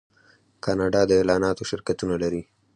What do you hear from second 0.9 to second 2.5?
د اعلاناتو شرکتونه لري.